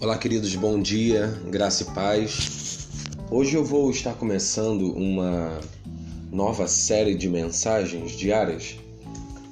[0.00, 2.86] Olá, queridos, bom dia, graça e paz.
[3.32, 5.58] Hoje eu vou estar começando uma
[6.30, 8.76] nova série de mensagens diárias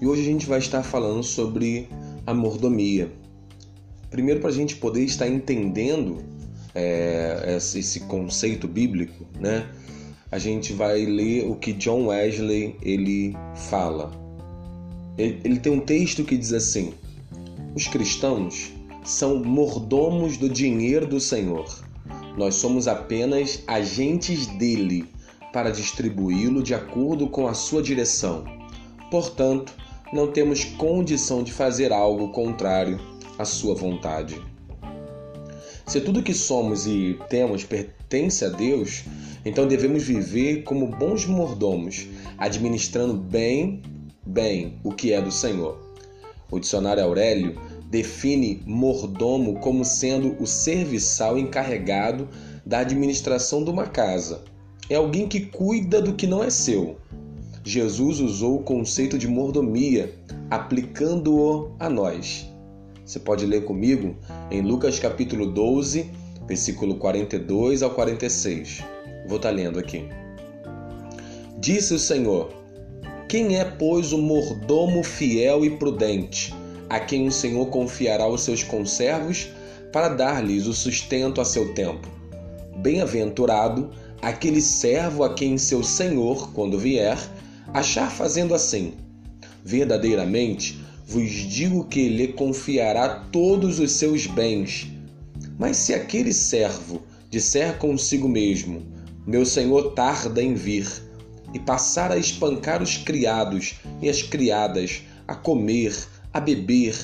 [0.01, 1.89] e hoje a gente vai estar falando sobre
[2.25, 3.11] a mordomia.
[4.09, 6.19] Primeiro, para a gente poder estar entendendo
[6.73, 9.69] é, esse conceito bíblico, né?
[10.31, 13.35] A gente vai ler o que John Wesley ele
[13.69, 14.13] fala.
[15.19, 16.95] Ele, ele tem um texto que diz assim:
[17.75, 18.76] os cristãos
[19.07, 21.65] são mordomos do dinheiro do Senhor.
[22.37, 25.07] Nós somos apenas agentes dele
[25.53, 28.45] para distribuí-lo de acordo com a sua direção.
[29.09, 29.73] Portanto,
[30.13, 33.01] não temos condição de fazer algo contrário
[33.39, 34.43] à sua vontade.
[35.87, 39.05] Se tudo que somos e temos pertence a Deus,
[39.45, 43.81] então devemos viver como bons mordomos, administrando bem,
[44.27, 45.79] bem o que é do Senhor.
[46.51, 47.57] O dicionário Aurélio
[47.91, 52.29] define mordomo como sendo o serviçal encarregado
[52.65, 54.45] da administração de uma casa.
[54.91, 56.97] É alguém que cuida do que não é seu.
[57.65, 60.15] Jesus usou o conceito de mordomia,
[60.51, 62.49] aplicando-o a nós.
[63.05, 64.17] Você pode ler comigo
[64.51, 66.11] em Lucas capítulo 12,
[66.47, 68.85] versículo 42 ao 46.
[69.29, 70.09] Vou estar lendo aqui.
[71.59, 72.53] Disse o Senhor:
[73.29, 76.55] Quem é, pois, o mordomo fiel e prudente?
[76.89, 79.49] A quem o Senhor confiará os seus conservos
[79.93, 82.09] para dar-lhes o sustento a seu tempo.
[82.77, 87.19] Bem-aventurado aquele servo a quem seu Senhor, quando vier,
[87.73, 88.95] achar fazendo assim.
[89.65, 94.89] Verdadeiramente vos digo que lhe confiará todos os seus bens.
[95.59, 98.83] Mas se aquele servo disser consigo mesmo:
[99.27, 100.87] Meu senhor tarda em vir,
[101.55, 105.97] e passar a espancar os criados e as criadas, a comer,
[106.37, 106.95] a beber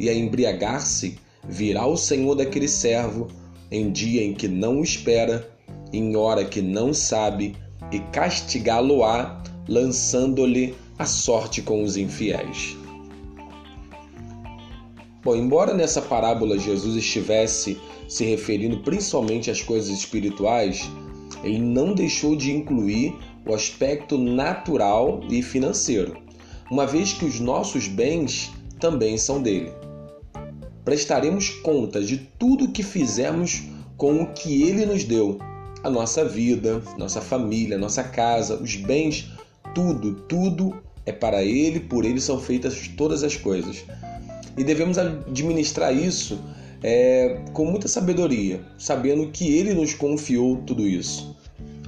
[0.00, 1.16] e a embriagar-se,
[1.48, 3.28] virá o Senhor daquele servo
[3.70, 5.48] em dia em que não o espera,
[5.92, 7.54] em hora que não sabe,
[7.92, 12.76] e castigá-lo-á, lançando-lhe a sorte com os infiéis.
[15.22, 17.78] Bom, embora nessa parábola Jesus estivesse
[18.08, 20.90] se referindo principalmente às coisas espirituais,
[21.44, 23.14] ele não deixou de incluir
[23.46, 26.16] o aspecto natural e financeiro,
[26.68, 29.72] uma vez que os nossos bens também são dele.
[30.84, 33.62] Prestaremos conta de tudo que fizemos
[33.96, 35.38] com o que ele nos deu,
[35.84, 39.30] a nossa vida, nossa família, nossa casa, os bens,
[39.74, 40.74] tudo, tudo
[41.06, 43.84] é para ele, por ele são feitas todas as coisas.
[44.56, 46.40] E devemos administrar isso
[46.82, 51.36] é, com muita sabedoria, sabendo que ele nos confiou tudo isso.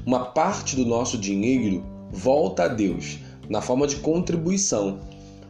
[0.04, 5.00] Uma parte do nosso dinheiro volta a Deus na forma de contribuição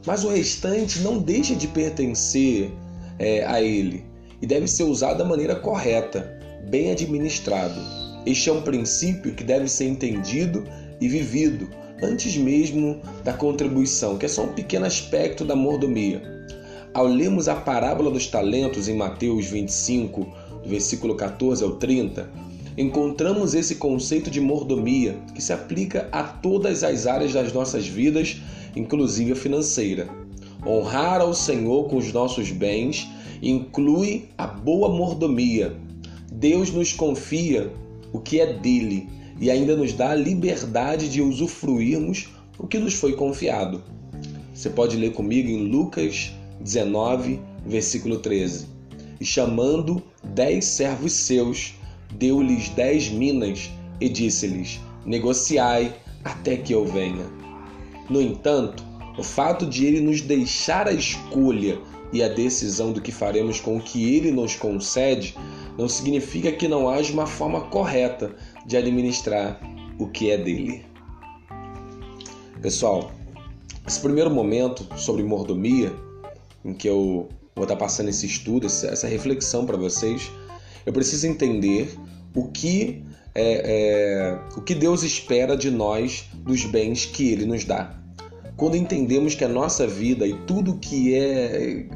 [0.07, 2.71] mas o restante não deixa de pertencer
[3.19, 4.05] é, a ele
[4.41, 7.81] e deve ser usado da maneira correta, bem administrado.
[8.27, 10.67] Este é um princípio que deve ser entendido
[11.01, 11.69] e vivido
[12.03, 16.23] antes mesmo da contribuição, que é só um pequeno aspecto da mordomia.
[16.93, 20.27] Ao lermos a parábola dos talentos em Mateus 25,
[20.63, 22.29] do versículo 14 ao 30,
[22.77, 28.41] encontramos esse conceito de mordomia que se aplica a todas as áreas das nossas vidas
[28.75, 30.09] inclusive a financeira.
[30.67, 33.09] Honrar ao Senhor com os nossos bens
[33.43, 35.77] inclui a boa mordomia.
[36.31, 37.73] Deus nos confia
[38.13, 39.09] o que é dele
[39.41, 42.29] e ainda nos dá a liberdade de usufruirmos
[42.59, 43.83] o que nos foi confiado.
[44.55, 48.67] Você pode ler comigo em Lucas 19, versículo 13.
[49.21, 51.75] E chamando dez servos seus,
[52.13, 57.27] deu-lhes dez minas e disse-lhes: Negociai até que eu venha.
[58.09, 58.85] No entanto,
[59.19, 61.79] o fato de ele nos deixar a escolha
[62.13, 65.35] e a decisão do que faremos com o que ele nos concede
[65.79, 68.35] não significa que não haja uma forma correta
[68.67, 69.61] de administrar
[69.99, 70.85] o que é dele.
[72.61, 73.11] Pessoal,
[73.87, 75.93] esse primeiro momento sobre mordomia,
[76.65, 80.31] em que eu vou estar passando esse estudo, essa reflexão para vocês,
[80.85, 81.97] eu preciso entender
[82.35, 87.65] o que é, é, o que Deus espera de nós dos bens que Ele nos
[87.65, 87.99] dá.
[88.57, 91.87] Quando entendemos que a nossa vida e tudo que é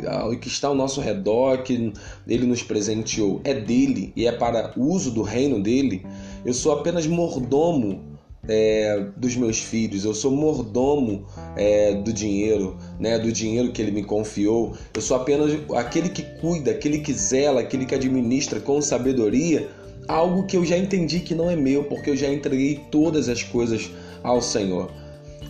[0.40, 1.92] que está ao nosso redor, que
[2.26, 6.04] Ele nos presenteou, é dele e é para o uso do reino dele,
[6.44, 8.15] eu sou apenas mordomo
[8.48, 11.26] é, dos meus filhos, eu sou mordomo
[11.56, 14.74] é, do dinheiro, né, do dinheiro que ele me confiou.
[14.94, 19.68] Eu sou apenas aquele que cuida, aquele que zela, aquele que administra com sabedoria
[20.08, 23.42] algo que eu já entendi que não é meu, porque eu já entreguei todas as
[23.42, 23.90] coisas
[24.22, 24.90] ao Senhor.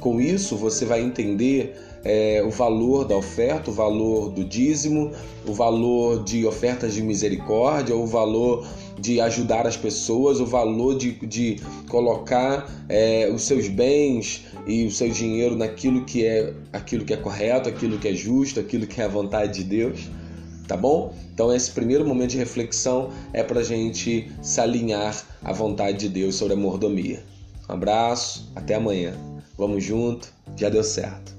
[0.01, 5.13] com isso você vai entender é, o valor da oferta, o valor do dízimo,
[5.47, 8.67] o valor de ofertas de misericórdia, o valor
[8.99, 14.91] de ajudar as pessoas, o valor de, de colocar é, os seus bens e o
[14.91, 19.01] seu dinheiro naquilo que é aquilo que é correto, aquilo que é justo, aquilo que
[19.01, 20.09] é a vontade de Deus.
[20.67, 21.15] Tá bom?
[21.33, 26.35] Então esse primeiro momento de reflexão é para gente se alinhar à vontade de Deus
[26.35, 27.23] sobre a mordomia.
[27.69, 29.15] Um abraço, até amanhã.
[29.57, 31.37] Vamos junto, já deu certo.